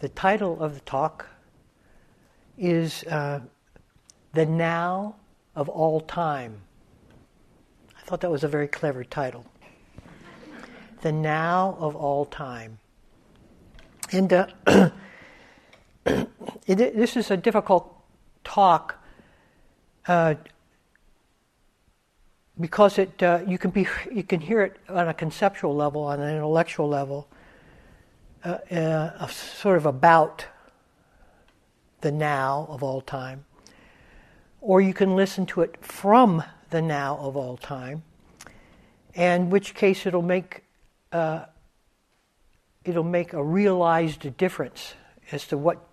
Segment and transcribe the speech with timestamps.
[0.00, 1.26] the title of the talk
[2.56, 3.40] is uh,
[4.32, 5.16] The Now
[5.56, 6.62] of All Time.
[7.96, 9.44] I thought that was a very clever title.
[11.02, 12.78] the Now of All Time.
[14.12, 14.46] And uh,
[16.06, 16.26] it,
[16.66, 17.92] this is a difficult
[18.44, 19.02] talk
[20.06, 20.34] uh,
[22.58, 26.20] because it uh, you can be you can hear it on a conceptual level, on
[26.20, 27.28] an intellectual level,
[28.44, 30.46] uh, uh, sort of about
[32.00, 33.44] the now of all time,
[34.60, 38.02] or you can listen to it from the now of all time,
[39.14, 40.62] in which case it'll make
[41.10, 41.46] uh,
[42.84, 44.94] it'll make a realized difference
[45.32, 45.84] as to what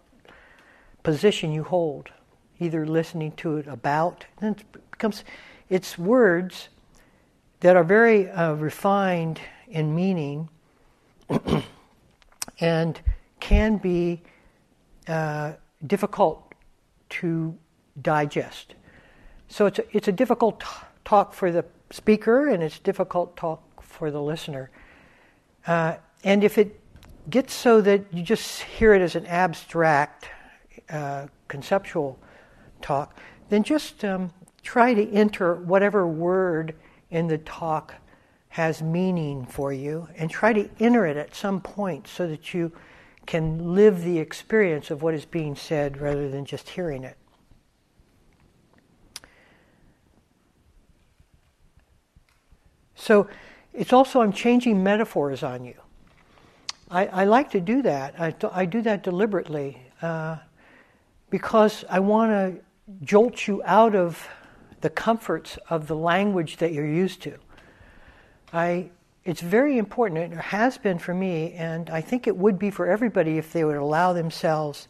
[1.04, 2.10] position you hold,
[2.60, 5.24] either listening to it about, and it becomes
[5.70, 6.70] it's words
[7.62, 10.50] that are very uh, refined in meaning
[12.60, 13.00] and
[13.40, 14.22] can be
[15.08, 15.54] uh,
[15.86, 16.54] difficult
[17.10, 17.56] to
[18.02, 18.76] digest.
[19.48, 20.64] So it's a, it's a difficult
[21.04, 24.72] talk for the speaker and it's difficult talk for the listener.
[25.68, 26.80] Uh, and if it
[27.30, 30.30] gets so that you just hear it as an abstract,
[30.90, 32.20] uh, conceptual
[32.82, 33.18] talk,
[33.50, 34.32] then just um,
[34.64, 36.76] try to enter whatever word
[37.12, 37.96] in the talk
[38.56, 42.72] has meaning for you and try to enter it at some point so that you
[43.26, 47.18] can live the experience of what is being said rather than just hearing it.
[52.96, 53.28] So
[53.74, 55.76] it's also, I'm changing metaphors on you.
[56.90, 58.18] I, I like to do that.
[58.18, 60.38] I, I do that deliberately uh,
[61.30, 62.64] because I want to
[63.04, 64.26] jolt you out of
[64.80, 67.38] the comforts of the language that you're used to.
[68.54, 68.90] I,
[69.24, 72.86] it's very important, it has been for me, and I think it would be for
[72.86, 74.88] everybody if they would allow themselves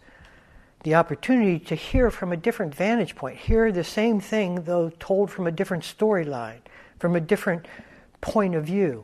[0.84, 5.32] the opportunity to hear from a different vantage point, hear the same thing, though told
[5.32, 6.60] from a different storyline,
[7.00, 7.66] from a different
[8.22, 9.04] point of view.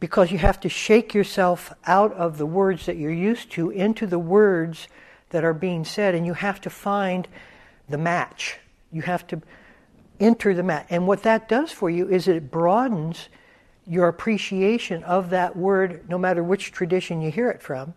[0.00, 4.06] Because you have to shake yourself out of the words that you're used to into
[4.06, 4.86] the words
[5.30, 7.26] that are being said, and you have to find
[7.88, 8.58] the match.
[8.92, 9.40] You have to
[10.20, 10.86] enter the match.
[10.90, 13.28] And what that does for you is it broadens
[13.88, 17.94] your appreciation of that word, no matter which tradition you hear it from.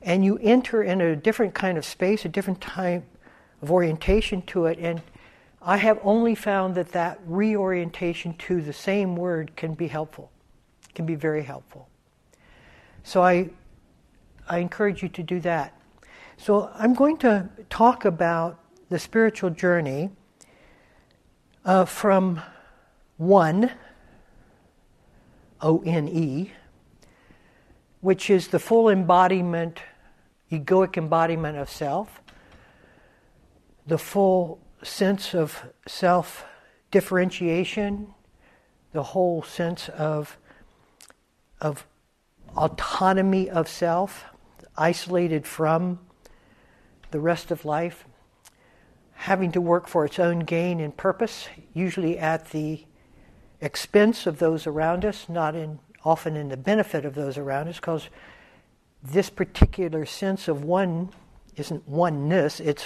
[0.00, 3.04] And you enter in a different kind of space, a different type
[3.60, 4.78] of orientation to it.
[4.78, 5.02] And
[5.60, 10.32] I have only found that that reorientation to the same word can be helpful,
[10.94, 11.88] can be very helpful.
[13.04, 13.50] So I,
[14.48, 15.78] I encourage you to do that.
[16.36, 18.58] So I'm going to talk about
[18.88, 20.10] the spiritual journey
[21.64, 22.40] uh, from
[23.18, 23.70] one,
[25.62, 26.52] O N E,
[28.00, 29.80] which is the full embodiment,
[30.50, 32.20] egoic embodiment of self,
[33.86, 36.44] the full sense of self
[36.90, 38.12] differentiation,
[38.92, 40.36] the whole sense of,
[41.60, 41.86] of
[42.56, 44.24] autonomy of self,
[44.76, 46.00] isolated from
[47.12, 48.04] the rest of life
[49.22, 52.84] having to work for its own gain and purpose, usually at the
[53.62, 57.76] expense of those around us, not in, often in the benefit of those around us,
[57.76, 58.10] because
[59.02, 61.10] this particular sense of one
[61.56, 62.84] isn't oneness, it's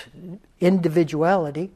[0.61, 1.71] individuality.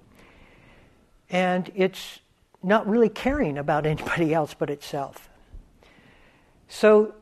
[1.30, 2.20] And it's
[2.62, 5.28] not really caring about anybody else but itself.
[6.68, 7.14] So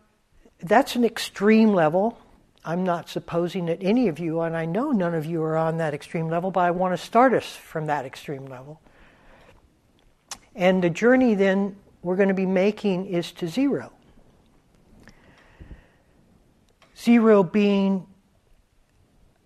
[0.60, 2.18] that's an extreme level.
[2.64, 5.78] I'm not supposing that any of you, and I know none of you are on
[5.78, 8.80] that extreme level, but I want to start us from that extreme level.
[10.58, 13.92] And the journey then we're going to be making is to zero.
[16.96, 18.08] Zero being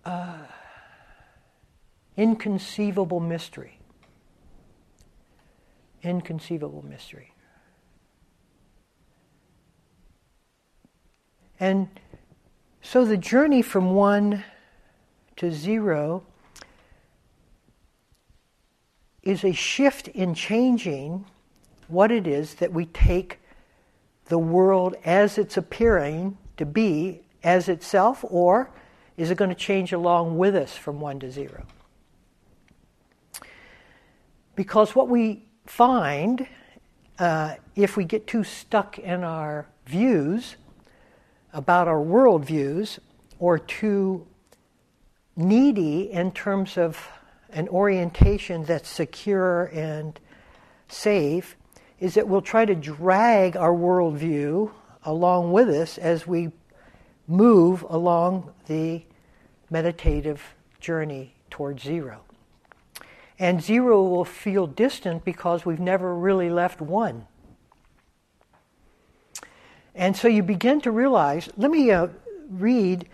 [0.03, 0.39] uh,
[2.17, 3.77] inconceivable mystery.
[6.01, 7.31] Inconceivable mystery.
[11.59, 11.89] And
[12.81, 14.43] so the journey from one
[15.35, 16.25] to zero
[19.23, 21.25] is a shift in changing
[21.87, 23.39] what it is that we take
[24.25, 28.69] the world as it's appearing to be as itself, or
[29.17, 31.65] is it going to change along with us from one to zero?
[34.55, 36.47] Because what we find,
[37.19, 40.55] uh, if we get too stuck in our views,
[41.53, 42.99] about our worldviews
[43.39, 44.25] or too
[45.35, 47.07] needy in terms of
[47.53, 50.19] an orientation that's secure and
[50.87, 51.55] safe
[51.99, 54.71] is that we'll try to drag our worldview
[55.05, 56.51] along with us as we
[57.27, 59.03] move along the
[59.69, 62.21] meditative journey towards zero.
[63.39, 67.27] And zero will feel distant because we've never really left one.
[69.95, 72.07] And so you begin to realize let me uh,
[72.49, 73.07] read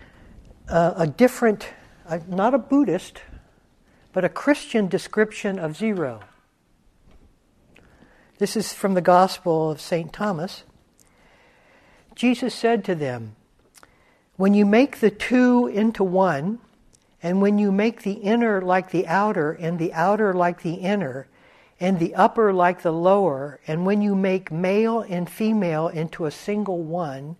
[0.68, 1.68] uh, a different,
[2.08, 3.20] uh, not a Buddhist,
[4.12, 6.20] but a Christian description of zero.
[8.38, 10.12] This is from the Gospel of St.
[10.12, 10.64] Thomas.
[12.14, 13.36] Jesus said to them,
[14.36, 16.58] When you make the two into one,
[17.22, 21.28] and when you make the inner like the outer, and the outer like the inner,
[21.78, 26.30] and the upper like the lower, and when you make male and female into a
[26.30, 27.36] single one,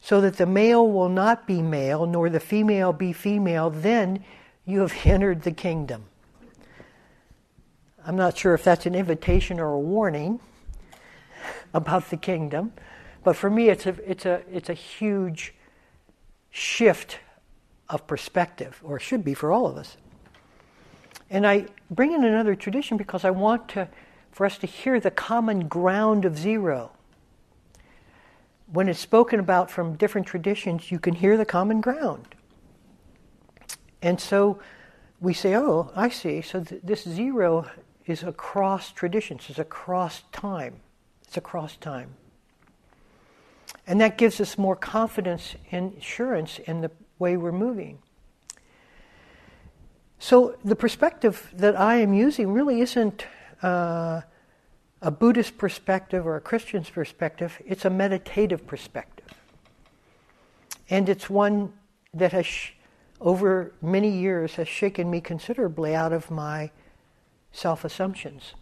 [0.00, 4.24] so that the male will not be male, nor the female be female, then
[4.66, 6.04] you have entered the kingdom.
[8.04, 10.40] I'm not sure if that's an invitation or a warning
[11.72, 12.72] about the kingdom,
[13.24, 15.54] but for me, it's a, it's a, it's a huge
[16.50, 17.18] shift
[17.88, 19.96] of perspective, or should be for all of us.
[21.30, 23.88] And I bring in another tradition because I want to,
[24.30, 26.92] for us to hear the common ground of zero.
[28.72, 32.35] When it's spoken about from different traditions, you can hear the common ground.
[34.02, 34.60] And so
[35.20, 36.42] we say, oh, I see.
[36.42, 37.66] So th- this zero
[38.06, 40.80] is across traditions, it's across time.
[41.26, 42.14] It's across time.
[43.86, 47.98] And that gives us more confidence and assurance in the way we're moving.
[50.18, 53.26] So the perspective that I am using really isn't
[53.62, 54.22] uh,
[55.02, 59.26] a Buddhist perspective or a Christian's perspective, it's a meditative perspective.
[60.88, 61.72] And it's one
[62.14, 62.46] that has,
[63.20, 66.70] over many years, has shaken me considerably out of my
[67.52, 68.54] self assumptions.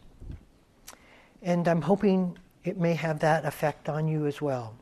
[1.43, 4.75] And I'm hoping it may have that effect on you as well.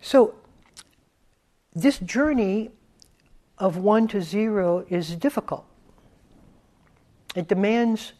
[0.00, 0.34] So,
[1.74, 2.70] this journey
[3.56, 5.64] of one to zero is difficult.
[7.34, 8.12] It demands,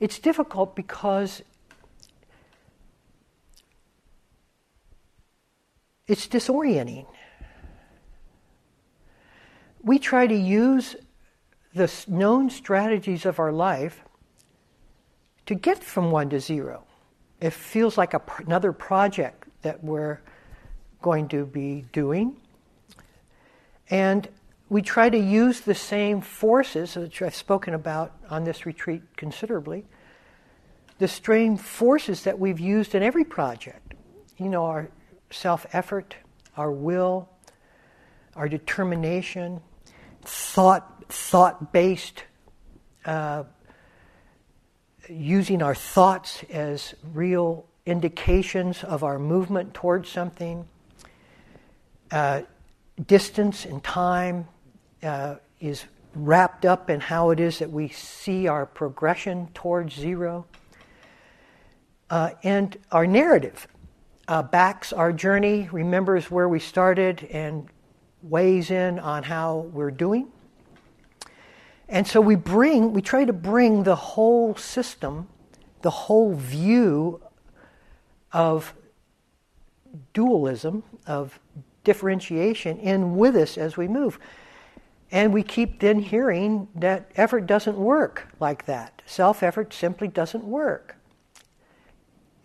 [0.00, 1.42] it's difficult because
[6.06, 7.06] it's disorienting.
[9.82, 10.96] We try to use
[11.74, 14.02] the known strategies of our life
[15.46, 16.84] to get from one to zero.
[17.40, 20.20] It feels like a, another project that we're
[21.00, 22.36] going to be doing.
[23.90, 24.28] And
[24.68, 29.84] we try to use the same forces, which I've spoken about on this retreat considerably,
[30.98, 33.94] the same forces that we've used in every project.
[34.38, 34.88] You know, our
[35.32, 36.16] self effort,
[36.56, 37.28] our will,
[38.36, 39.60] our determination,
[40.22, 42.24] thought thought based,
[43.04, 43.44] uh,
[45.08, 50.66] using our thoughts as real indications of our movement towards something,
[52.10, 52.42] uh,
[53.06, 54.46] distance and time
[55.02, 55.84] uh, is
[56.14, 60.46] wrapped up in how it is that we see our progression towards zero.
[62.10, 63.66] Uh, and our narrative
[64.32, 67.68] uh, backs our journey, remembers where we started, and
[68.22, 70.26] weighs in on how we're doing.
[71.86, 75.28] And so we bring, we try to bring the whole system,
[75.82, 77.20] the whole view
[78.32, 78.72] of
[80.14, 81.38] dualism, of
[81.84, 84.18] differentiation in with us as we move.
[85.10, 89.02] And we keep then hearing that effort doesn't work like that.
[89.04, 90.96] Self effort simply doesn't work.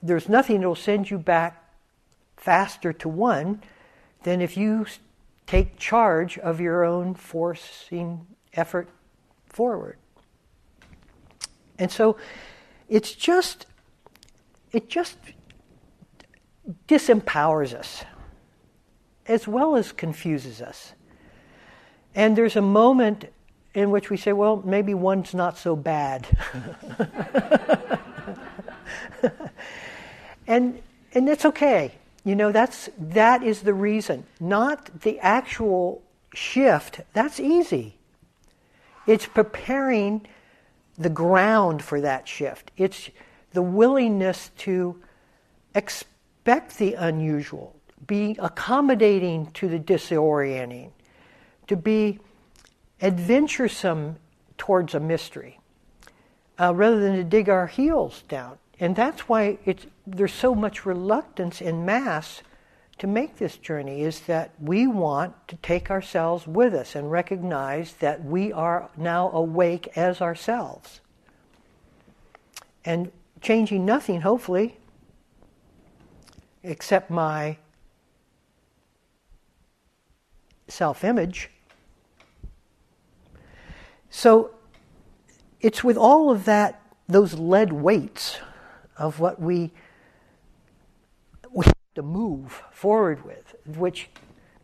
[0.03, 1.63] There's nothing that will send you back
[2.37, 3.61] faster to one
[4.23, 4.85] than if you
[5.45, 8.87] take charge of your own forcing effort
[9.47, 9.97] forward.
[11.79, 12.17] And so
[12.89, 13.65] it's just,
[14.71, 15.17] it just
[16.87, 18.03] disempowers us
[19.27, 20.93] as well as confuses us.
[22.15, 23.25] And there's a moment
[23.73, 26.27] in which we say, well, maybe one's not so bad.
[30.47, 30.81] and
[31.13, 31.93] and it's okay.
[32.27, 34.25] You know, that's that is the reason.
[34.37, 36.03] Not the actual
[36.33, 36.99] shift.
[37.13, 37.95] That's easy.
[39.05, 40.27] It's preparing
[40.97, 42.71] the ground for that shift.
[42.75, 43.09] It's
[43.53, 45.01] the willingness to
[45.73, 47.73] expect the unusual,
[48.05, 50.91] be accommodating to the disorienting,
[51.67, 52.19] to be
[53.01, 54.17] adventuresome
[54.57, 55.61] towards a mystery,
[56.59, 58.57] uh, rather than to dig our heels down.
[58.79, 59.57] And that's why
[60.05, 62.41] there's so much reluctance in mass
[62.99, 67.93] to make this journey is that we want to take ourselves with us and recognize
[67.93, 70.99] that we are now awake as ourselves.
[72.83, 74.77] And changing nothing, hopefully,
[76.63, 77.57] except my
[80.67, 81.49] self image.
[84.09, 84.51] So
[85.61, 88.39] it's with all of that, those lead weights
[88.97, 89.71] of what we,
[91.51, 94.09] we have to move forward with, which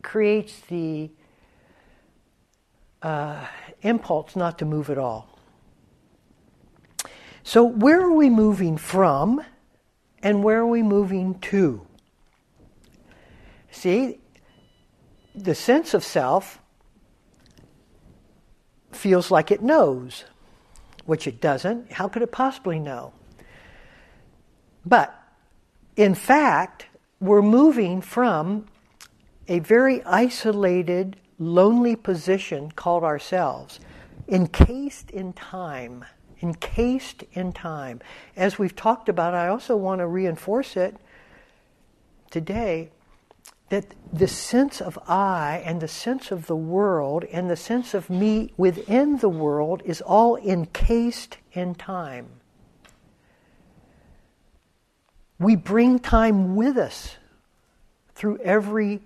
[0.02, 1.10] creates the
[3.02, 3.46] uh,
[3.82, 5.38] impulse not to move at all.
[7.42, 9.42] So, where are we moving from
[10.22, 11.86] and where are we moving to?
[13.70, 14.20] See,
[15.34, 16.58] the sense of self
[18.92, 20.24] feels like it knows,
[21.04, 21.92] which it doesn't.
[21.92, 23.12] How could it possibly know?
[24.86, 25.14] But
[25.96, 26.86] in fact,
[27.20, 28.66] we're moving from
[29.48, 33.80] a very isolated, lonely position called ourselves,
[34.28, 36.04] encased in time.
[36.42, 38.00] Encased in time.
[38.36, 40.96] As we've talked about, I also want to reinforce it
[42.30, 42.90] today
[43.70, 48.10] that the sense of I and the sense of the world and the sense of
[48.10, 52.28] me within the world is all encased in time.
[55.44, 57.16] We bring time with us
[58.14, 59.02] through every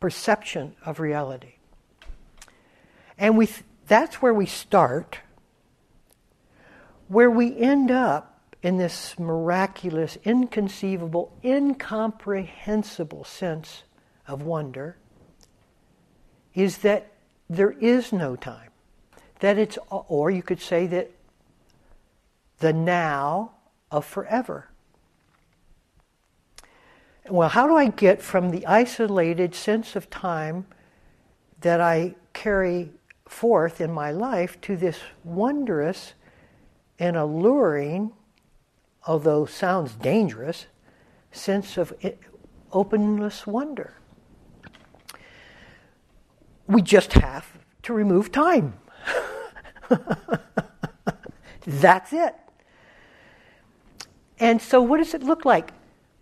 [0.00, 1.54] perception of reality.
[3.16, 5.20] And we th- that's where we start,
[7.08, 13.84] where we end up in this miraculous, inconceivable, incomprehensible sense
[14.28, 14.98] of wonder
[16.52, 17.14] is that
[17.48, 18.72] there is no time.
[19.40, 21.12] That it's, or you could say that
[22.58, 23.52] the now
[23.90, 24.68] of forever.
[27.28, 30.66] Well, how do I get from the isolated sense of time
[31.60, 32.90] that I carry
[33.26, 36.14] forth in my life to this wondrous
[36.98, 38.12] and alluring,
[39.06, 40.66] although sounds dangerous,
[41.30, 41.94] sense of
[42.72, 43.94] openness wonder?
[46.66, 47.46] We just have
[47.82, 48.74] to remove time.
[51.66, 52.34] That's it.
[54.40, 55.70] And so, what does it look like?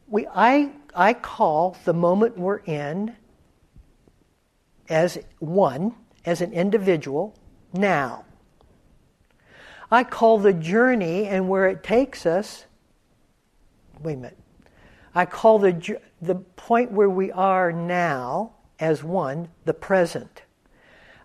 [0.07, 3.16] We, I, I call the moment we're in
[4.88, 5.94] as one,
[6.25, 7.35] as an individual,
[7.73, 8.25] now.
[9.90, 12.64] I call the journey and where it takes us,
[14.02, 14.38] wait a minute.
[15.14, 20.42] I call the, the point where we are now as one, the present.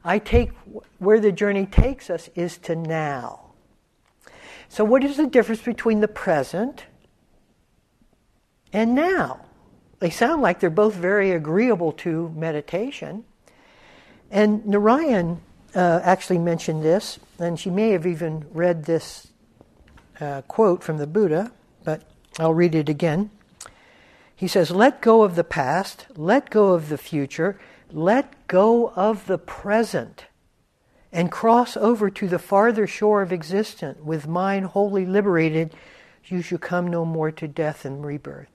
[0.04, 0.52] I take
[1.00, 3.42] where the journey takes us is to now.
[4.68, 6.86] So, what is the difference between the present
[8.74, 9.46] and now?
[10.00, 13.24] They sound like they're both very agreeable to meditation.
[14.30, 15.42] And Narayan
[15.74, 19.28] uh, actually mentioned this, and she may have even read this
[20.20, 21.52] uh, quote from the Buddha,
[21.84, 22.04] but
[22.40, 23.30] I'll read it again.
[24.36, 27.60] He says, Let go of the past, let go of the future,
[27.92, 30.26] let go of the present,
[31.12, 34.00] and cross over to the farther shore of existence.
[34.04, 35.74] With mind wholly liberated,
[36.26, 38.50] you shall come no more to death and rebirth.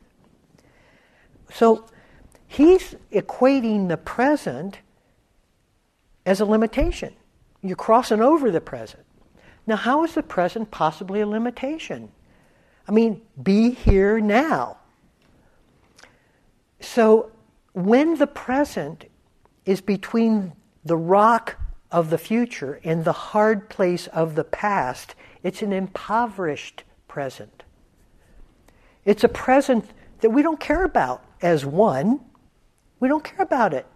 [1.54, 1.87] So
[2.47, 4.78] he's equating the present
[6.26, 7.14] as a limitation.
[7.62, 9.04] You're crossing over the present.
[9.66, 12.11] Now, how is the present possibly a limitation?
[12.88, 14.78] I mean, be here now.
[16.80, 17.30] So,
[17.73, 19.04] when the present
[19.64, 20.54] is between
[20.85, 21.57] the rock
[21.92, 27.62] of the future and the hard place of the past, it's an impoverished present.
[29.04, 29.85] It's a present
[30.21, 32.20] that we don't care about as one.
[32.99, 33.87] We don't care about it.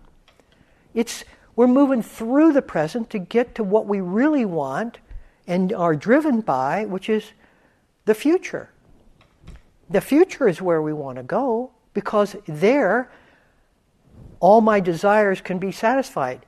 [0.94, 1.24] It's
[1.56, 4.98] we're moving through the present to get to what we really want
[5.46, 7.32] and are driven by, which is
[8.06, 8.70] the future.
[9.88, 13.10] The future is where we want to go because there
[14.40, 16.44] all my desires can be satisfied.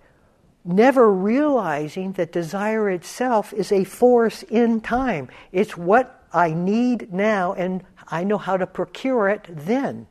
[0.65, 5.29] Never realizing that desire itself is a force in time.
[5.53, 10.09] It's what I need now, and I know how to procure it then.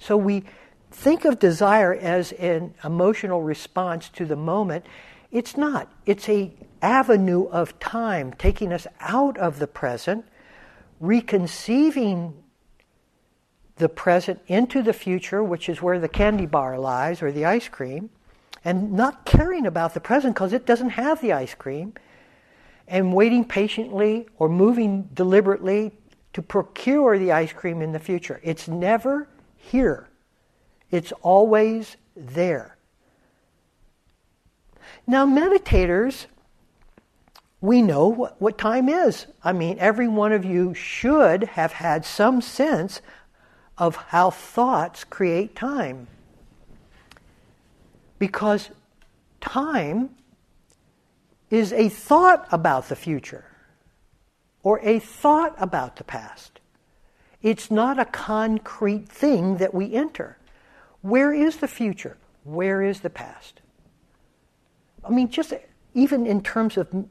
[0.00, 0.44] So we
[0.90, 4.86] think of desire as an emotional response to the moment.
[5.30, 5.92] It's not.
[6.06, 6.52] It's a
[6.82, 10.24] avenue of time taking us out of the present,
[10.98, 12.34] reconceiving
[13.76, 17.68] the present into the future, which is where the candy bar lies or the ice
[17.68, 18.10] cream,
[18.64, 21.92] and not caring about the present because it doesn't have the ice cream,
[22.88, 25.92] and waiting patiently or moving deliberately
[26.32, 28.40] to procure the ice cream in the future.
[28.42, 29.28] It's never
[29.60, 30.08] here,
[30.90, 32.76] it's always there.
[35.06, 36.26] Now, meditators,
[37.60, 39.26] we know what, what time is.
[39.44, 43.00] I mean, every one of you should have had some sense
[43.76, 46.06] of how thoughts create time.
[48.18, 48.70] Because
[49.40, 50.10] time
[51.50, 53.44] is a thought about the future
[54.62, 56.59] or a thought about the past.
[57.42, 60.36] It's not a concrete thing that we enter.
[61.00, 62.18] Where is the future?
[62.44, 63.60] Where is the past?
[65.04, 65.52] I mean, just
[65.94, 67.06] even in terms of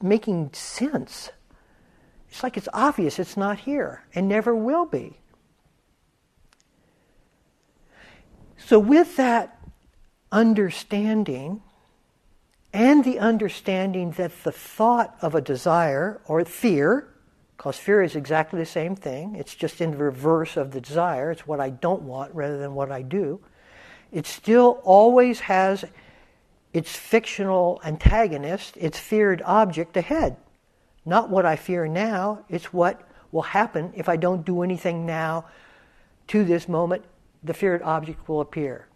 [0.00, 1.30] making sense,
[2.28, 5.18] it's like it's obvious it's not here and never will be.
[8.56, 9.58] So, with that
[10.32, 11.62] understanding,
[12.72, 17.08] and the understanding that the thought of a desire or fear,
[17.66, 21.48] because fear is exactly the same thing, it's just in reverse of the desire, it's
[21.48, 23.40] what I don't want rather than what I do,
[24.12, 25.84] it still always has
[26.72, 30.36] its fictional antagonist, its feared object ahead.
[31.04, 33.00] Not what I fear now, it's what
[33.32, 35.46] will happen if I don't do anything now
[36.28, 37.02] to this moment,
[37.42, 38.86] the feared object will appear.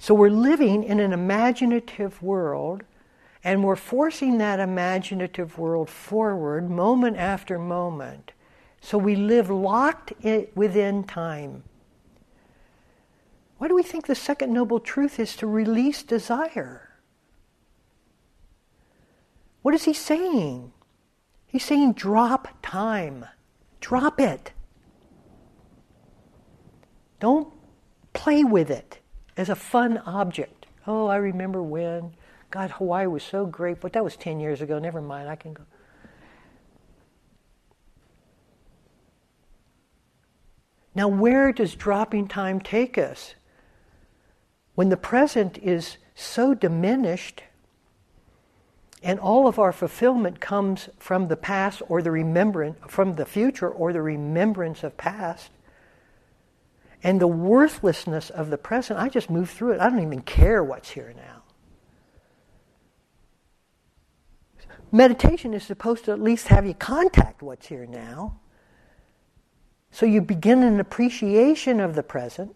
[0.00, 2.82] So we're living in an imaginative world,
[3.44, 8.32] and we're forcing that imaginative world forward moment after moment.
[8.80, 10.14] So we live locked
[10.54, 11.62] within time.
[13.58, 16.90] Why do we think the second noble truth is to release desire?
[19.62, 20.72] What is he saying?
[21.46, 23.26] He's saying drop time.
[23.80, 24.52] Drop it.
[27.20, 27.52] Don't
[28.12, 28.98] play with it
[29.36, 30.66] as a fun object.
[30.86, 32.14] Oh, I remember when.
[32.54, 34.78] God, Hawaii was so great, but that was 10 years ago.
[34.78, 35.64] Never mind, I can go.
[40.94, 43.34] Now, where does dropping time take us?
[44.76, 47.42] When the present is so diminished
[49.02, 53.68] and all of our fulfillment comes from the past or the remembrance, from the future
[53.68, 55.50] or the remembrance of past,
[57.02, 59.80] and the worthlessness of the present, I just move through it.
[59.80, 61.43] I don't even care what's here now.
[64.94, 68.38] Meditation is supposed to at least have you contact what's here now.
[69.90, 72.54] So you begin an appreciation of the present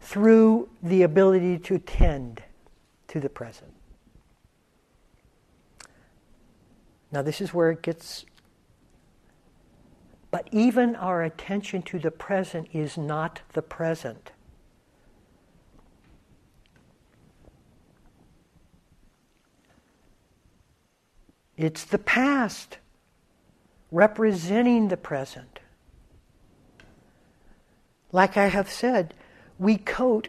[0.00, 2.42] through the ability to tend
[3.08, 3.72] to the present.
[7.10, 8.26] Now, this is where it gets
[10.30, 14.32] but even our attention to the present is not the present.
[21.60, 22.78] It's the past
[23.92, 25.60] representing the present.
[28.12, 29.12] Like I have said,
[29.58, 30.28] we coat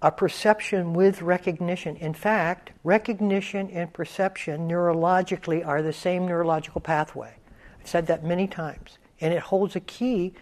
[0.00, 1.96] a perception with recognition.
[1.96, 7.34] In fact, recognition and perception neurologically are the same neurological pathway.
[7.80, 10.32] I've said that many times, and it holds a key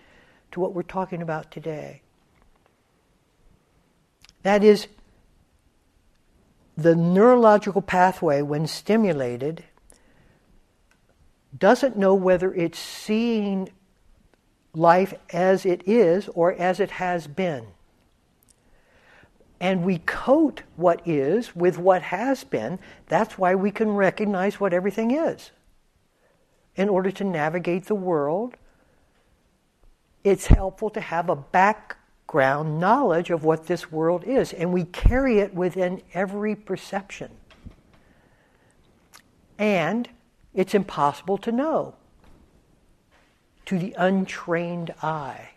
[0.52, 2.02] to what we're talking about today.
[4.42, 4.86] That is,
[6.76, 9.64] the neurological pathway, when stimulated,
[11.56, 13.68] doesn't know whether it's seeing
[14.72, 17.66] life as it is or as it has been.
[19.60, 22.78] And we coat what is with what has been.
[23.08, 25.50] That's why we can recognize what everything is
[26.76, 28.56] in order to navigate the world,
[30.24, 31.36] it's helpful to have a
[32.30, 37.28] background knowledge of what this world is, and we carry it within every perception.
[39.58, 40.08] And
[40.54, 41.96] it's impossible to know
[43.66, 45.50] to the untrained eye.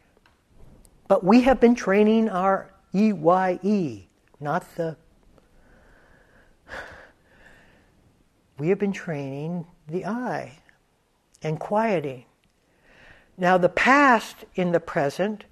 [1.08, 4.08] But we have been training our EYE,
[4.40, 4.98] not the.
[8.58, 10.58] We have been training the eye
[11.44, 12.26] and quieting.
[13.38, 15.46] Now, the past in the present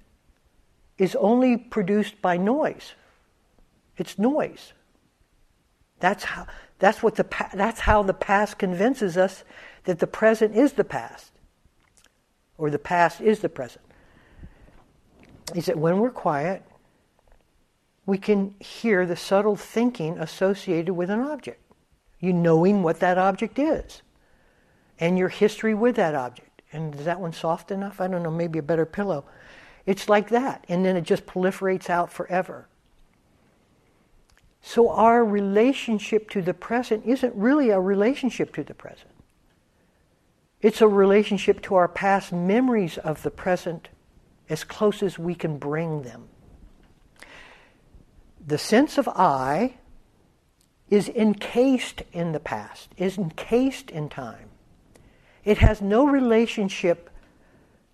[0.98, 2.92] is only produced by noise.
[3.96, 4.72] It's noise.
[6.00, 6.46] That's how,
[6.78, 9.44] that's, what the, that's how the past convinces us
[9.84, 11.32] that the present is the past,
[12.58, 13.84] or the past is the present.
[15.54, 16.62] Is that when we're quiet,
[18.06, 21.60] we can hear the subtle thinking associated with an object,
[22.20, 24.02] you knowing what that object is
[24.98, 26.62] and your history with that object.
[26.72, 28.00] And is that one soft enough?
[28.00, 29.24] I don't know, maybe a better pillow.
[29.86, 30.64] It's like that.
[30.68, 32.68] And then it just proliferates out forever.
[34.62, 39.10] So our relationship to the present isn't really a relationship to the present.
[40.60, 43.88] It's a relationship to our past memories of the present
[44.48, 46.28] as close as we can bring them.
[48.46, 49.74] The sense of I
[50.88, 54.50] is encased in the past, is encased in time.
[55.44, 57.10] It has no relationship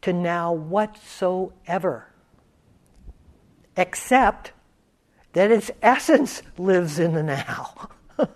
[0.03, 2.09] to now whatsoever,
[3.77, 4.53] except
[5.33, 7.89] that its essence lives in the now.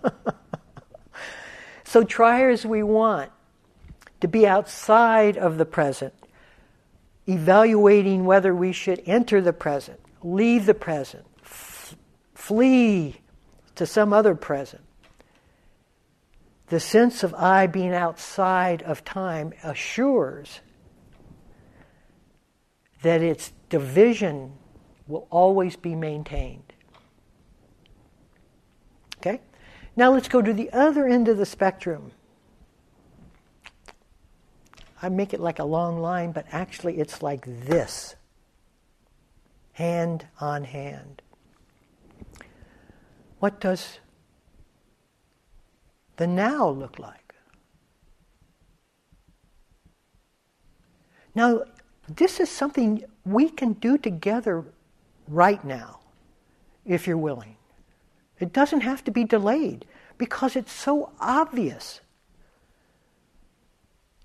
[1.83, 3.31] so try as we want
[4.21, 6.13] to be outside of the present,
[7.27, 11.95] evaluating whether we should enter the present, leave the present, f-
[12.33, 13.19] flee
[13.75, 14.81] to some other present.
[16.67, 20.61] The sense of I being outside of time assures
[23.03, 24.53] that its division
[25.07, 26.73] will always be maintained.
[29.17, 29.41] Okay?
[29.95, 32.11] Now let's go to the other end of the spectrum.
[35.01, 38.15] I make it like a long line, but actually it's like this
[39.73, 41.21] hand on hand.
[43.39, 43.99] What does
[46.15, 47.35] the now look like?
[51.35, 51.63] Now,
[52.07, 54.65] this is something we can do together
[55.27, 55.99] right now,
[56.85, 57.55] if you're willing.
[58.39, 59.85] It doesn't have to be delayed
[60.17, 62.01] because it's so obvious.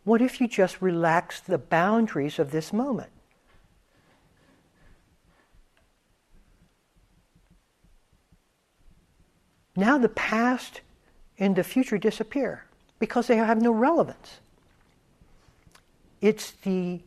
[0.04, 3.10] What if you just relax the boundaries of this moment?
[9.76, 10.80] Now the past
[11.38, 12.64] and the future disappear
[12.98, 14.40] because they have no relevance.
[16.20, 17.00] It's the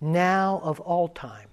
[0.00, 1.48] now of all time.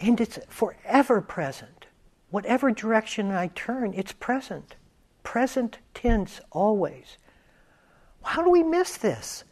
[0.00, 1.86] And it's forever present.
[2.30, 4.74] Whatever direction I turn, it's present.
[5.22, 7.18] Present tense always.
[8.24, 9.44] How do we miss this?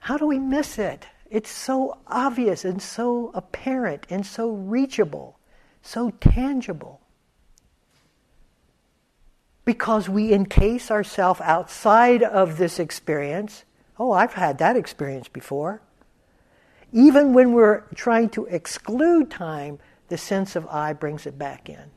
[0.00, 1.06] How do we miss it?
[1.30, 5.38] It's so obvious and so apparent and so reachable,
[5.82, 6.99] so tangible.
[9.70, 13.62] Because we encase ourselves outside of this experience.
[14.00, 15.80] Oh, I've had that experience before.
[16.92, 19.78] Even when we're trying to exclude time,
[20.08, 21.92] the sense of I brings it back in.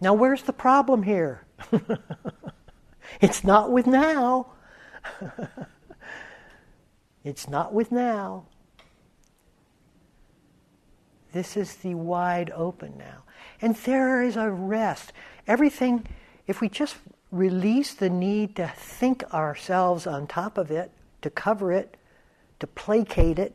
[0.00, 1.44] Now, where's the problem here?
[3.20, 4.52] it's not with now.
[7.24, 8.46] it's not with now.
[11.32, 13.24] This is the wide open now.
[13.60, 15.12] And there is a rest.
[15.46, 16.06] Everything,
[16.46, 16.96] if we just
[17.30, 20.90] release the need to think ourselves on top of it,
[21.22, 21.96] to cover it,
[22.60, 23.54] to placate it,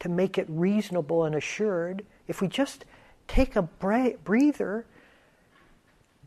[0.00, 2.84] to make it reasonable and assured, if we just
[3.28, 4.86] take a breather,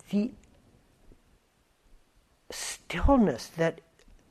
[0.09, 0.31] the
[2.49, 3.81] stillness that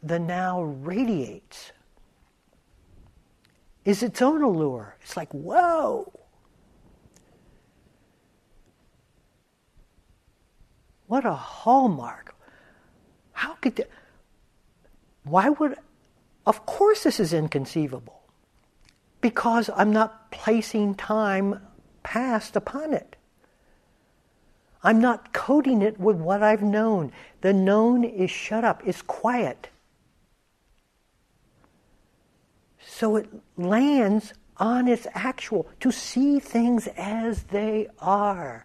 [0.03, 1.73] the now radiates
[3.85, 4.97] is its own allure.
[5.03, 6.13] It's like, whoa!
[11.07, 12.35] What a hallmark.
[13.33, 13.77] How could.
[13.77, 13.87] The,
[15.25, 15.77] why would.
[16.47, 18.23] Of course, this is inconceivable
[19.21, 21.61] because I'm not placing time
[22.03, 23.17] past upon it.
[24.83, 27.11] I'm not coding it with what I've known.
[27.41, 29.69] The known is shut up, it's quiet.
[32.79, 38.65] So it lands on its actual, to see things as they are,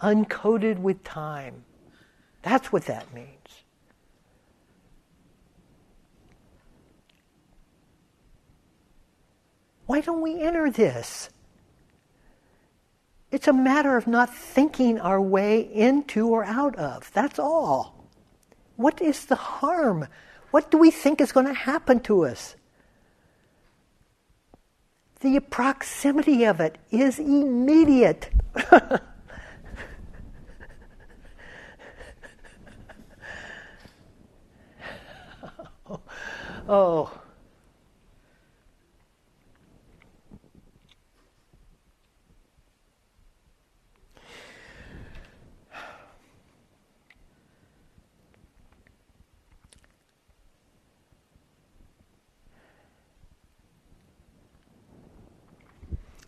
[0.00, 1.64] uncoded with time.
[2.42, 3.28] That's what that means.
[9.86, 11.30] Why don't we enter this?
[13.32, 17.12] It's a matter of not thinking our way into or out of.
[17.12, 18.04] That's all.
[18.76, 20.06] What is the harm?
[20.52, 22.56] What do we think is going to happen to us?
[25.20, 28.30] The proximity of it is immediate.
[36.70, 37.10] oh.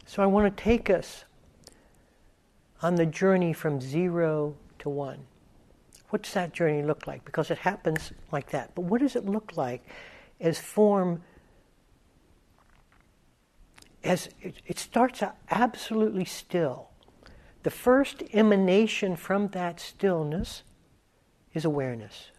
[0.04, 1.24] So I want to take us
[2.82, 5.20] on the journey from zero to one.
[6.10, 7.24] What's that journey look like?
[7.24, 8.74] Because it happens like that.
[8.74, 9.82] But what does it look like
[10.42, 11.22] as form?
[14.04, 16.88] As it, it starts out absolutely still.
[17.62, 20.64] The first emanation from that stillness
[21.54, 21.64] is awareness.
[21.64, 22.31] awareness.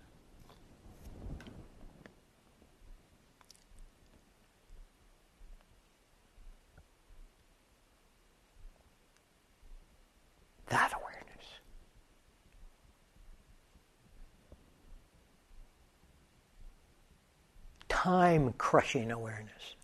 [18.03, 19.75] Time crushing awareness.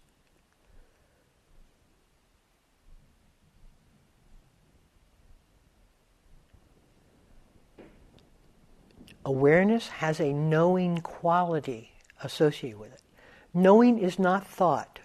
[9.23, 13.01] Awareness has a knowing quality associated with it.
[13.53, 14.99] Knowing is not thought,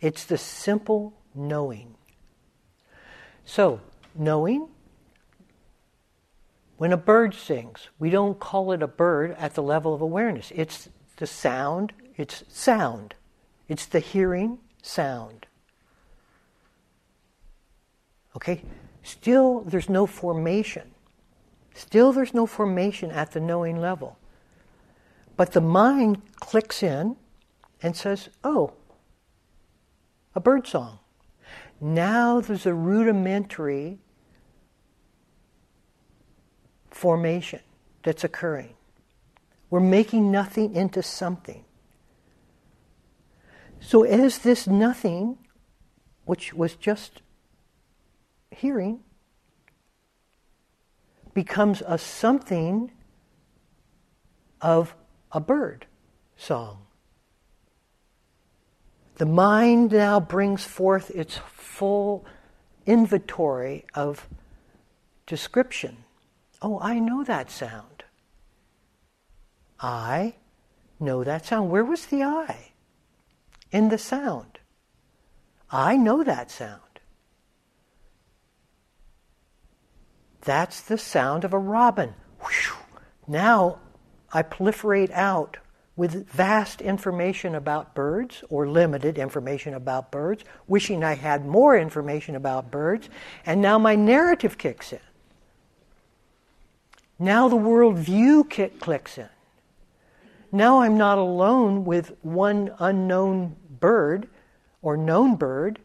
[0.00, 1.94] it's the simple knowing.
[3.44, 3.82] So,
[4.14, 4.68] knowing,
[6.78, 10.50] when a bird sings, we don't call it a bird at the level of awareness.
[10.54, 13.14] It's the sound, it's sound.
[13.68, 15.46] It's the hearing sound.
[18.36, 18.62] Okay?
[19.02, 20.90] Still, there's no formation.
[21.74, 24.18] Still, there's no formation at the knowing level.
[25.36, 27.16] But the mind clicks in
[27.82, 28.74] and says, oh,
[30.34, 30.98] a bird song.
[31.80, 33.98] Now there's a rudimentary
[36.90, 37.60] formation
[38.02, 38.74] that's occurring.
[39.70, 41.64] We're making nothing into something.
[43.80, 45.38] So, as this nothing,
[46.24, 47.22] which was just
[48.50, 49.00] hearing,
[51.34, 52.92] becomes a something
[54.60, 54.94] of
[55.32, 55.86] a bird
[56.36, 56.86] song.
[59.16, 62.24] The mind now brings forth its full
[62.86, 64.28] inventory of
[65.26, 66.04] description.
[66.62, 68.04] Oh, I know that sound.
[69.78, 70.34] I
[70.98, 71.70] know that sound.
[71.70, 72.69] Where was the I?
[73.72, 74.58] In the sound.
[75.70, 76.80] I know that sound.
[80.42, 82.14] That's the sound of a robin.
[83.28, 83.78] Now
[84.32, 85.58] I proliferate out
[85.96, 92.34] with vast information about birds or limited information about birds, wishing I had more information
[92.34, 93.10] about birds,
[93.44, 95.00] and now my narrative kicks in.
[97.18, 99.28] Now the worldview kick clicks in.
[100.50, 104.28] Now I'm not alone with one unknown bird
[104.82, 105.80] or known bird.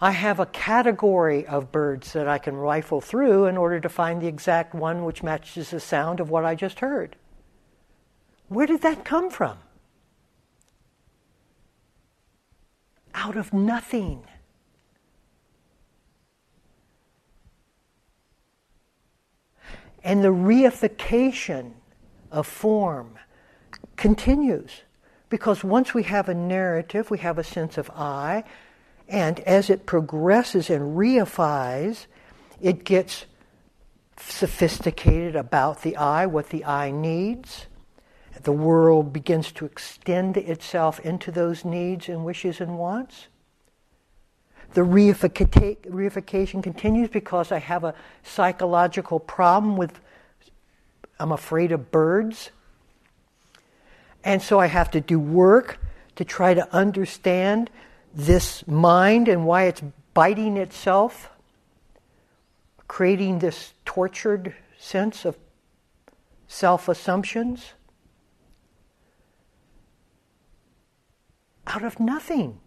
[0.00, 4.22] I have a category of birds that I can rifle through in order to find
[4.22, 7.16] the exact one which matches the sound of what I just heard.
[8.48, 9.58] Where did that come from?
[13.14, 14.24] Out of nothing.
[20.04, 21.72] And the reification
[22.30, 23.18] of form
[23.96, 24.82] continues.
[25.28, 28.44] Because once we have a narrative, we have a sense of I,
[29.08, 32.06] and as it progresses and reifies,
[32.60, 33.26] it gets
[34.18, 37.66] sophisticated about the I, what the I needs.
[38.42, 43.28] The world begins to extend itself into those needs and wishes and wants.
[44.74, 49.98] The reification continues because I have a psychological problem with,
[51.18, 52.50] I'm afraid of birds.
[54.24, 55.78] And so I have to do work
[56.16, 57.70] to try to understand
[58.14, 59.82] this mind and why it's
[60.14, 61.30] biting itself,
[62.88, 65.36] creating this tortured sense of
[66.48, 67.72] self assumptions
[71.66, 72.58] out of nothing.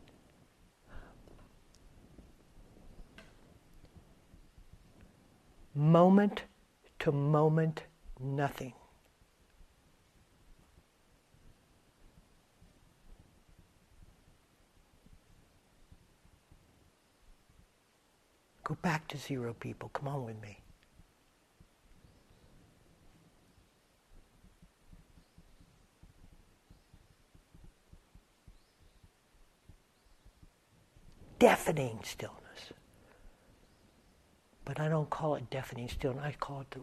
[5.73, 6.43] Moment
[6.99, 7.83] to moment,
[8.19, 8.73] nothing.
[18.71, 19.89] Go back to zero, people.
[19.89, 20.61] Come on with me.
[31.37, 32.37] Deafening stillness.
[34.63, 36.79] But I don't call it deafening stillness, I call it the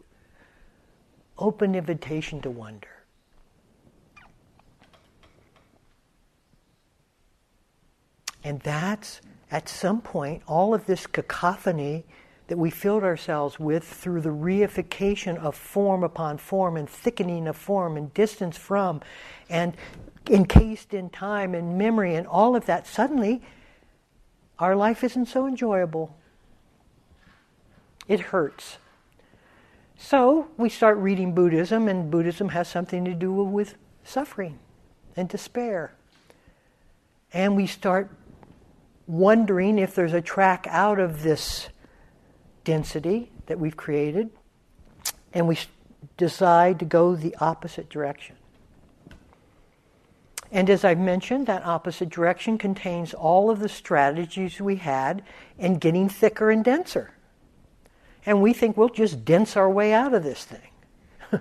[1.39, 2.89] open invitation to wonder.
[8.45, 12.05] And that's at some point, all of this cacophony
[12.49, 17.57] that we filled ourselves with through the reification of form upon form and thickening of
[17.57, 19.01] form and distance from
[19.51, 19.75] and
[20.31, 23.43] encased in time and memory and all of that, suddenly
[24.59, 26.17] our life isn't so enjoyable.
[28.07, 28.79] It hurts.
[29.97, 34.59] So we start reading Buddhism, and Buddhism has something to do with suffering
[35.17, 35.93] and despair.
[37.33, 38.11] And we start
[39.09, 41.69] wondering if there's a track out of this
[42.63, 44.31] density that we've created,
[45.33, 45.59] and we
[46.17, 48.37] decide to go the opposite direction.
[50.51, 55.23] And as I've mentioned, that opposite direction contains all of the strategies we had
[55.59, 57.13] in getting thicker and denser.
[58.25, 61.41] And we think we'll just dense our way out of this thing.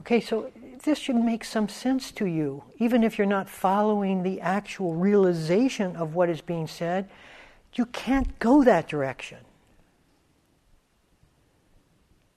[0.00, 0.50] okay, so
[0.82, 5.94] this should make some sense to you, even if you're not following the actual realization
[5.96, 7.08] of what is being said.
[7.74, 9.38] You can't go that direction.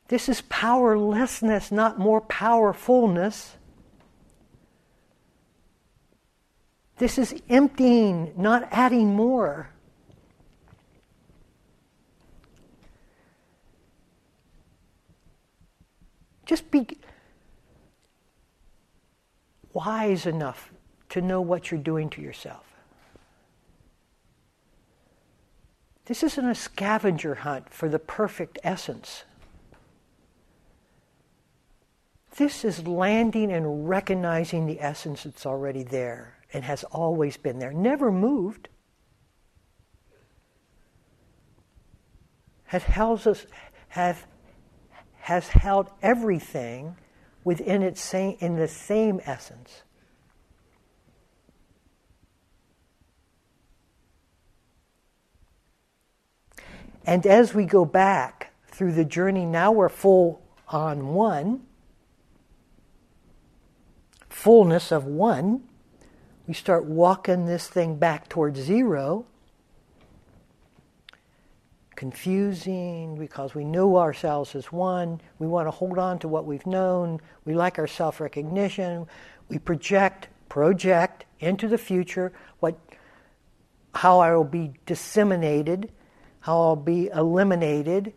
[0.10, 3.56] This is powerlessness, not more powerfulness.
[6.98, 9.70] This is emptying, not adding more.
[16.46, 16.86] Just be
[19.74, 20.72] wise enough
[21.10, 22.74] to know what you're doing to yourself.
[26.06, 29.24] This isn't a scavenger hunt for the perfect essence.
[32.38, 37.72] This is landing and recognizing the essence that's already there and has always been there,
[37.72, 38.70] never moved.
[42.66, 43.46] Has held us,
[43.90, 44.26] have,
[45.20, 46.96] has held everything
[47.44, 49.84] within its same, in the same essence.
[57.06, 61.62] And as we go back through the journey, now we're full on one,
[64.30, 65.64] fullness of one.
[66.48, 69.26] We start walking this thing back towards zero.
[72.04, 75.22] Confusing because we know ourselves as one.
[75.40, 77.22] We want to hold on to what we've known.
[77.46, 79.08] We like our self recognition.
[79.48, 82.78] We project, project into the future what,
[83.96, 85.92] how I will be disseminated
[86.44, 88.12] how I'll be eliminated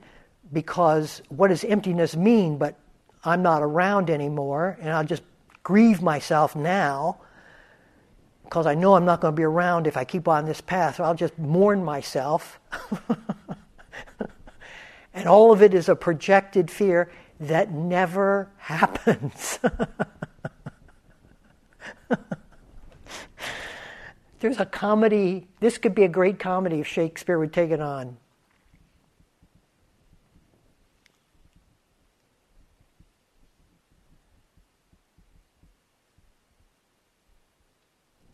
[0.53, 2.59] because what does emptiness mean?
[2.59, 2.77] But
[3.23, 5.23] I'm not around anymore, and I'll just
[5.63, 7.21] grieve myself now
[8.43, 10.97] because I know I'm not going to be around if I keep on this path.
[10.97, 12.59] So I'll just mourn myself.
[15.17, 19.59] and all of it is a projected fear that never happens.
[24.41, 28.19] There's a comedy, this could be a great comedy if Shakespeare would take it on.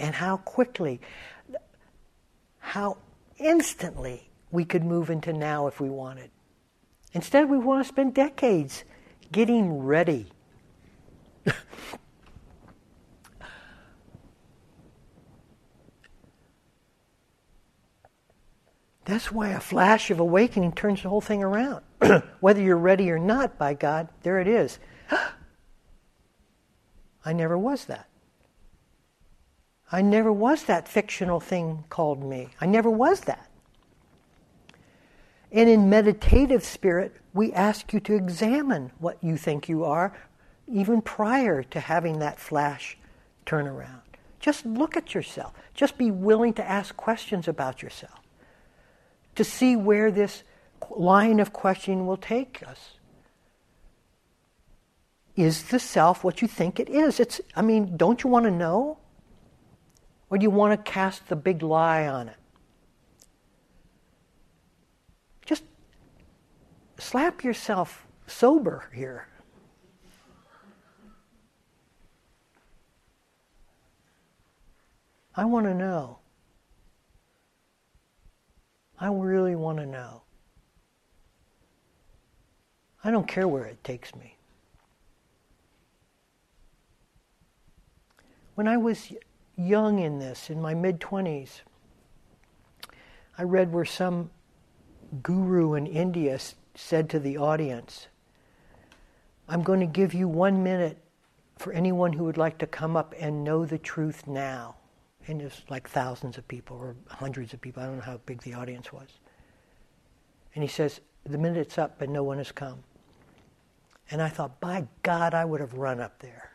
[0.00, 1.00] And how quickly,
[2.58, 2.96] how
[3.38, 6.32] instantly we could move into now if we wanted.
[7.14, 8.84] Instead, we want to spend decades
[9.30, 10.28] getting ready.
[19.04, 21.82] That's why a flash of awakening turns the whole thing around.
[22.40, 24.78] Whether you're ready or not, by God, there it is.
[27.24, 28.08] I never was that.
[29.90, 32.50] I never was that fictional thing called me.
[32.60, 33.48] I never was that.
[35.52, 40.16] And in meditative spirit, we ask you to examine what you think you are
[40.66, 42.96] even prior to having that flash
[43.44, 44.00] turn around.
[44.40, 45.52] Just look at yourself.
[45.74, 48.20] Just be willing to ask questions about yourself
[49.34, 50.42] to see where this
[50.90, 52.92] line of questioning will take us.
[55.36, 57.18] Is the self what you think it is?
[57.18, 58.98] It's, I mean, don't you want to know?
[60.28, 62.36] Or do you want to cast the big lie on it?
[65.46, 65.62] Just
[67.02, 69.26] slap yourself sober here.
[75.34, 76.18] I want to know.
[79.00, 80.22] I really want to know.
[83.02, 84.36] I don't care where it takes me.
[88.54, 89.12] When I was
[89.56, 91.62] young in this, in my mid 20s,
[93.36, 94.30] I read where some
[95.22, 96.38] guru in India
[96.74, 98.08] said to the audience,
[99.48, 100.98] I'm going to give you one minute
[101.58, 104.76] for anyone who would like to come up and know the truth now
[105.26, 107.82] and there's like thousands of people or hundreds of people.
[107.82, 109.08] I don't know how big the audience was.
[110.54, 112.82] And he says, The minute's up, but no one has come.
[114.10, 116.50] And I thought, by God, I would have run up there.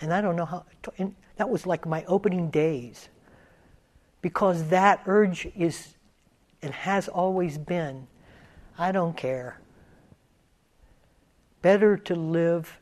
[0.00, 0.64] And I don't know how,
[1.36, 3.08] that was like my opening days.
[4.20, 5.94] Because that urge is
[6.62, 8.06] and has always been
[8.78, 9.60] I don't care.
[11.62, 12.78] Better to live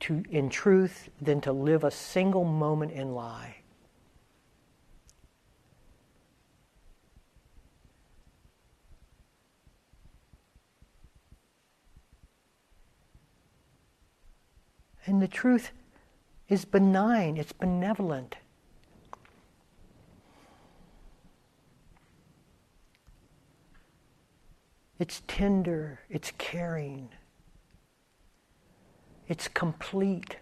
[0.00, 3.56] to, in truth than to live a single moment in lie.
[15.06, 15.72] And the truth
[16.48, 18.36] is benign, it's benevolent.
[25.00, 27.08] It's tender, it's caring.
[29.28, 30.36] It's complete.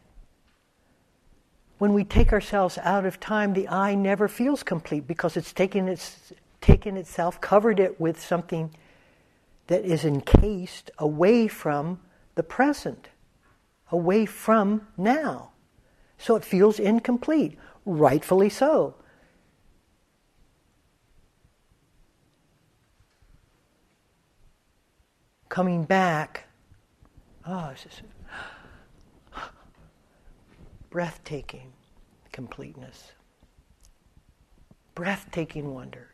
[1.78, 5.86] When we take ourselves out of time, the I never feels complete because it's taken,
[5.86, 8.74] its, taken itself, covered it with something
[9.68, 12.00] that is encased away from
[12.34, 13.10] the present,
[13.92, 15.52] away from now.
[16.18, 17.56] So it feels incomplete,
[17.86, 18.96] rightfully so.
[25.48, 26.44] Coming back,
[27.46, 28.02] oh, it's just
[30.90, 31.72] breathtaking
[32.32, 33.12] completeness,
[34.94, 36.08] breathtaking wonder.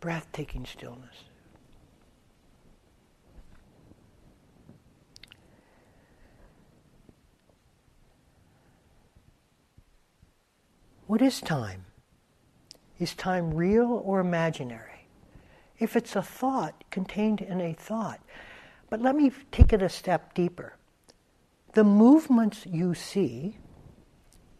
[0.00, 1.16] Breathtaking stillness.
[11.06, 11.84] What is time?
[12.98, 15.06] Is time real or imaginary?
[15.78, 18.20] If it's a thought contained in a thought.
[18.90, 20.76] But let me take it a step deeper.
[21.74, 23.58] The movements you see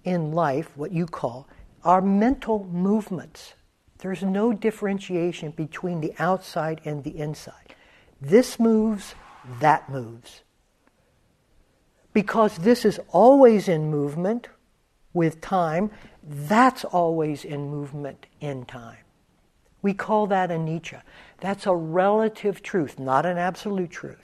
[0.05, 1.49] in life, what you call,
[1.83, 3.55] are mental movements.
[3.99, 7.75] There's no differentiation between the outside and the inside.
[8.21, 9.15] This moves,
[9.61, 10.43] that moves.
[12.13, 14.49] Because this is always in movement
[15.17, 15.91] with time,
[16.23, 18.99] that's always in movement in time.
[19.81, 21.03] We call that anicca.
[21.39, 24.19] That's a relative truth, not an absolute truth.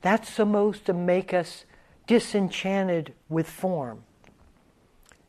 [0.00, 1.64] That's supposed to make us
[2.06, 4.02] disenchanted with form.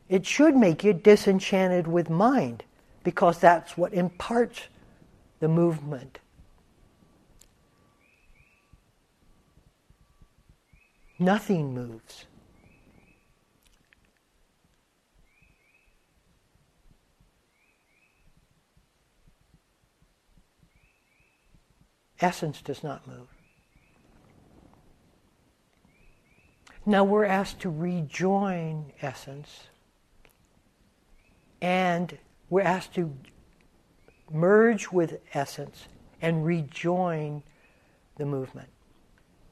[0.08, 2.64] It should make you disenchanted with mind
[3.04, 4.68] because that's what imparts
[5.40, 6.18] the movement
[11.18, 12.26] Nothing moves.
[22.20, 23.28] Essence does not move.
[26.86, 29.66] Now we're asked to rejoin essence,
[31.60, 32.16] and
[32.48, 33.14] we're asked to
[34.30, 35.88] merge with essence
[36.22, 37.42] and rejoin
[38.16, 38.68] the movement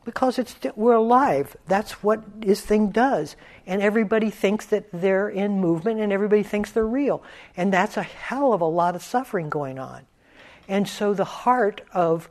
[0.06, 1.56] because it's we're alive.
[1.66, 3.36] That's what this thing does,
[3.66, 7.22] and everybody thinks that they're in movement, and everybody thinks they're real,
[7.56, 10.06] and that's a hell of a lot of suffering going on.
[10.68, 12.30] And so the heart of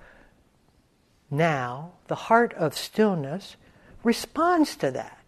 [1.30, 3.58] now, the heart of stillness,
[4.04, 5.20] responds to that.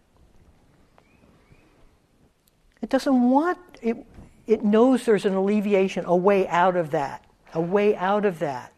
[2.80, 4.06] It doesn't want it.
[4.46, 8.72] It knows there's an alleviation, a way out of that, a way out of that.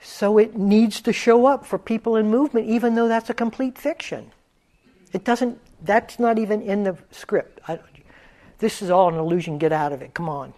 [0.00, 3.78] So it needs to show up for people in movement, even though that's a complete
[3.78, 4.32] fiction.
[5.12, 7.60] It doesn't, that's not even in the script.
[7.66, 7.80] I,
[8.58, 10.54] this is all an illusion, get out of it, come on.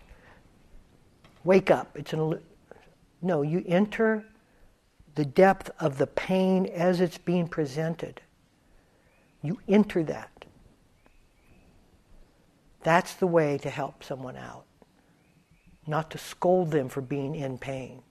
[1.45, 1.97] Wake up.
[1.97, 2.41] It's an
[3.23, 4.25] No, you enter
[5.15, 8.21] the depth of the pain as it's being presented.
[9.43, 10.45] You enter that.
[12.83, 14.65] That's the way to help someone out,
[15.87, 18.03] not to scold them for being in pain.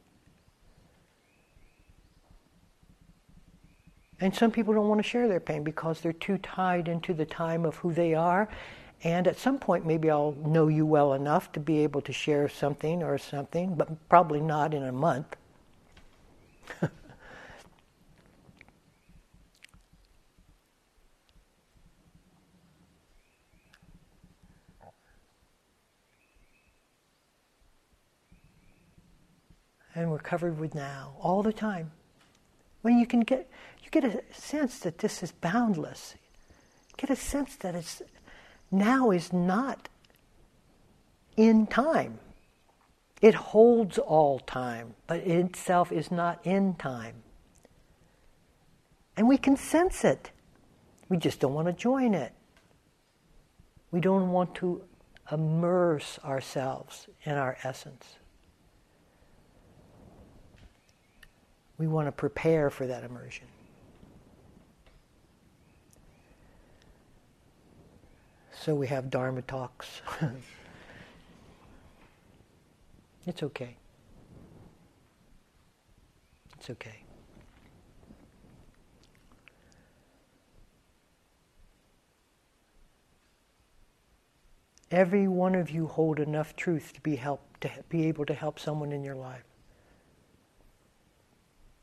[4.20, 7.26] And some people don't want to share their pain because they're too tied into the
[7.26, 8.50] time of who they are.
[9.04, 12.50] And at some point, maybe I'll know you well enough to be able to share
[12.50, 15.36] something or something, but probably not in a month.
[29.94, 31.92] and we're covered with now all the time.
[32.82, 33.48] When you can get
[33.88, 36.16] you get a sense that this is boundless.
[36.98, 38.02] Get a sense that it's
[38.70, 39.88] now is not
[41.38, 42.20] in time.
[43.22, 47.16] It holds all time, but itself is not in time.
[49.16, 50.32] And we can sense it.
[51.10, 52.34] We just don't want to join it.
[53.92, 54.84] We don't want to
[55.32, 58.06] immerse ourselves in our essence.
[61.78, 63.48] We want to prepare for that immersion.
[68.68, 70.02] So we have Dharma talks.
[73.26, 73.78] it's okay.
[76.58, 77.06] It's okay.
[84.92, 88.60] Every one of you hold enough truth to be help to be able to help
[88.60, 89.46] someone in your life.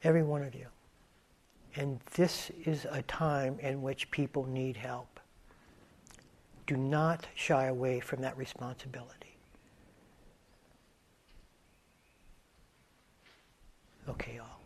[0.03, 0.66] Every one of you.
[1.76, 5.14] And this is a time in which people need help
[6.67, 9.37] Do not shy away from that responsibility.
[14.09, 14.61] Okay, all.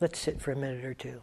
[0.00, 1.22] Let's sit for a minute or two.